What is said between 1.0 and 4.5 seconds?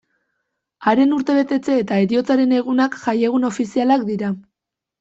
urtebetetze eta heriotzaren egunak jaiegun ofizialak dira.